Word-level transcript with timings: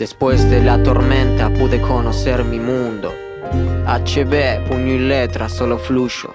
Después 0.00 0.48
de 0.48 0.62
la 0.62 0.82
tormenta 0.82 1.50
pude 1.50 1.78
conocer 1.78 2.42
mi 2.42 2.58
mundo. 2.58 3.12
HB, 3.86 4.66
puño 4.66 4.94
y 4.94 4.98
letra, 4.98 5.46
solo 5.50 5.76
fluyo. 5.76 6.34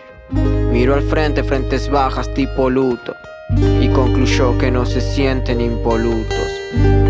Miro 0.71 0.93
al 0.93 1.01
frente, 1.01 1.43
frentes 1.43 1.89
bajas 1.89 2.31
tipo 2.35 2.69
luto. 2.69 3.15
Y 3.81 3.87
concluyó 3.87 4.55
que 4.59 4.69
no 4.69 4.85
se 4.85 5.01
sienten 5.01 5.61
impolutos. 5.61 6.47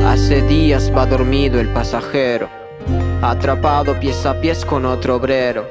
Hace 0.06 0.44
días 0.44 0.90
va 0.96 1.06
dormido 1.06 1.60
el 1.60 1.68
pasajero, 1.74 2.48
atrapado 3.22 4.00
pies 4.00 4.26
a 4.26 4.40
pies 4.40 4.64
con 4.64 4.86
otro 4.86 5.18
obrero. 5.18 5.70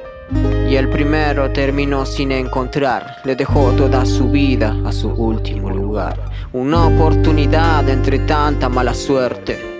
Y 0.68 0.76
el 0.76 0.90
primero 0.90 1.50
terminó 1.50 2.04
sin 2.04 2.30
encontrar, 2.30 3.22
le 3.24 3.34
dejó 3.36 3.72
toda 3.72 4.04
su 4.04 4.28
vida 4.28 4.76
a 4.84 4.92
su 4.92 5.08
último 5.08 5.70
lugar. 5.70 6.20
Una 6.52 6.88
oportunidad 6.88 7.88
entre 7.88 8.18
tanta 8.18 8.68
mala 8.68 8.92
suerte, 8.92 9.73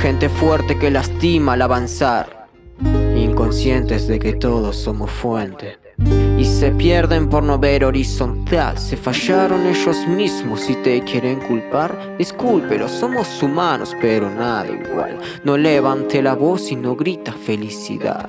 gente 0.00 0.28
fuerte 0.28 0.78
que 0.78 0.90
lastima 0.90 1.54
al 1.54 1.62
avanzar, 1.62 2.48
inconscientes 3.16 4.06
de 4.06 4.18
que 4.18 4.34
todos 4.34 4.76
somos 4.76 5.10
fuente. 5.10 5.78
Y 6.36 6.44
se 6.44 6.72
pierden 6.72 7.28
por 7.28 7.42
no 7.44 7.58
ver 7.58 7.84
horizontal, 7.84 8.76
se 8.78 8.96
fallaron 8.96 9.66
ellos 9.66 10.06
mismos 10.08 10.60
si 10.60 10.74
te 10.76 11.00
quieren 11.02 11.40
culpar. 11.40 12.16
Discúlpelo, 12.18 12.88
somos 12.88 13.42
humanos, 13.42 13.94
pero 14.00 14.28
nada 14.28 14.66
igual. 14.66 15.18
No 15.44 15.56
levante 15.56 16.20
la 16.20 16.34
voz 16.34 16.70
y 16.72 16.76
no 16.76 16.96
grita 16.96 17.32
felicidad. 17.32 18.28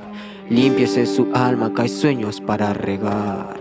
Límpiese 0.50 1.08
su 1.08 1.30
alma, 1.34 1.74
que 1.74 1.82
hay 1.82 1.90
sueños 1.90 2.40
para 2.40 2.72
regar. 2.74 3.58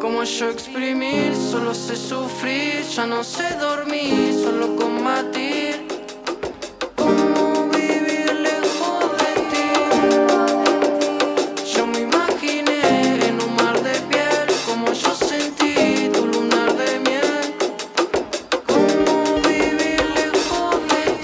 Como 0.00 0.22
yo 0.22 0.50
exprimir, 0.50 1.34
solo 1.34 1.74
sé 1.74 1.96
sufrir, 1.96 2.82
ya 2.94 3.04
no 3.04 3.24
sé 3.24 3.56
dormir, 3.58 4.32
solo 4.42 4.76
combatir. 4.76 5.63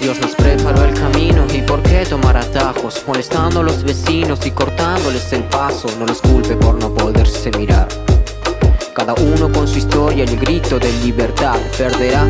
Dios 0.01 0.19
nos 0.19 0.31
preparó 0.31 0.83
el 0.83 0.95
camino 0.95 1.45
y 1.53 1.61
por 1.61 1.83
qué 1.83 2.03
tomar 2.09 2.35
atajos, 2.35 3.03
molestando 3.05 3.59
a 3.59 3.63
los 3.63 3.83
vecinos 3.83 4.43
y 4.47 4.51
cortándoles 4.51 5.31
el 5.31 5.43
paso. 5.43 5.87
No 5.99 6.07
los 6.07 6.19
culpe 6.21 6.55
por 6.55 6.73
no 6.73 6.91
poderse 6.91 7.51
mirar. 7.55 7.87
Cada 8.95 9.13
uno 9.13 9.51
con 9.51 9.67
su 9.67 9.77
historia 9.77 10.25
y 10.25 10.27
el 10.27 10.39
grito 10.39 10.79
de 10.79 10.91
libertad 11.03 11.55
perderá 11.77 12.25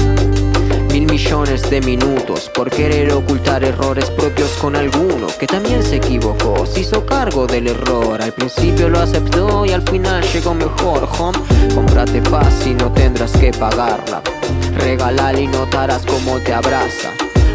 mil 0.92 1.06
millones 1.06 1.70
de 1.70 1.80
minutos 1.80 2.52
por 2.54 2.70
querer 2.70 3.14
ocultar 3.14 3.64
errores 3.64 4.10
propios 4.10 4.50
con 4.60 4.76
alguno 4.76 5.28
que 5.40 5.48
también 5.48 5.82
se 5.82 5.96
equivocó, 5.96 6.66
se 6.66 6.82
hizo 6.82 7.06
cargo 7.06 7.48
del 7.48 7.68
error, 7.68 8.22
al 8.22 8.34
principio 8.34 8.90
lo 8.90 9.00
aceptó 9.00 9.66
y 9.66 9.72
al 9.72 9.82
final 9.84 10.22
llegó 10.34 10.54
mejor, 10.54 11.08
home, 11.18 11.40
cómprate 11.74 12.22
paz 12.22 12.68
y 12.68 12.74
no 12.74 12.92
tendrás 12.92 13.32
que 13.32 13.52
pagarla, 13.52 14.22
regalala 14.78 15.40
y 15.40 15.48
notarás 15.48 16.06
cómo 16.06 16.38
te 16.40 16.54
abraza, 16.54 17.10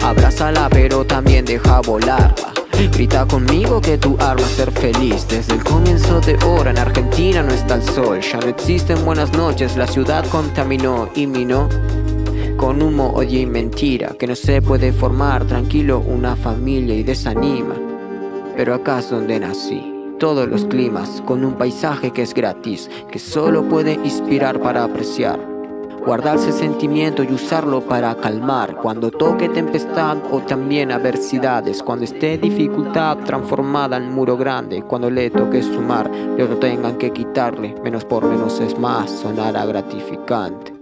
abrázala 0.07 0.69
pero 0.71 1.05
también 1.05 1.45
deja 1.45 1.81
volarla. 1.81 2.53
Grita 2.93 3.27
conmigo 3.27 3.81
que 3.81 3.99
tu 3.99 4.17
arma 4.21 4.43
es 4.43 4.49
ser 4.49 4.71
feliz. 4.71 5.27
Desde 5.29 5.55
el 5.55 5.65
comienzo 5.65 6.21
de 6.21 6.37
hora 6.45 6.71
en 6.71 6.79
Argentina 6.79 7.43
no 7.43 7.53
está 7.53 7.75
el 7.75 7.83
sol. 7.83 8.21
Ya 8.21 8.39
no 8.39 8.47
existen 8.47 9.05
buenas 9.05 9.33
noches, 9.33 9.77
la 9.77 9.87
ciudad 9.87 10.25
contaminó 10.31 11.09
y 11.15 11.27
minó 11.27 11.69
con 12.57 12.81
humo, 12.81 13.11
odio 13.11 13.41
y 13.41 13.47
mentira, 13.47 14.15
que 14.19 14.27
no 14.27 14.35
se 14.35 14.63
puede 14.63 14.93
formar 14.93 15.45
tranquilo 15.47 16.01
una 16.01 16.37
familia 16.37 16.95
y 16.95 17.03
desanima. 17.03 17.75
Pero 18.57 18.75
acá 18.75 19.01
es 19.01 19.11
donde 19.11 19.41
nací, 19.41 19.93
todos 20.19 20.49
los 20.49 20.65
climas, 20.65 21.23
con 21.27 21.45
un 21.45 21.55
paisaje 21.55 22.13
que 22.13 22.23
es 22.23 22.33
gratis, 22.33 22.89
que 23.11 23.19
solo 23.19 23.69
puede 23.69 23.95
inspirar 23.95 24.61
para 24.61 24.85
apreciar. 24.85 25.56
Guardarse 26.07 26.53
sentimiento 26.53 27.25
y 27.25 27.33
usarlo 27.33 27.81
para 27.81 28.15
calmar 28.15 28.77
cuando 28.77 29.11
toque 29.11 29.49
tempestad 29.49 30.19
o 30.31 30.39
también 30.41 30.93
adversidades, 30.93 31.83
cuando 31.83 32.05
esté 32.05 32.39
dificultad 32.39 33.19
transformada 33.25 33.97
en 33.97 34.15
muro 34.15 34.37
grande, 34.37 34.83
cuando 34.83 35.11
le 35.11 35.31
toque 35.31 35.65
sumar 35.65 36.09
y 36.39 36.41
otro 36.43 36.59
tengan 36.59 36.97
que 36.97 37.11
quitarle, 37.11 37.75
menos 37.83 38.05
por 38.05 38.25
menos 38.25 38.61
es 38.61 38.79
más, 38.79 39.11
sonará 39.11 39.67
gratificante. 39.67 40.76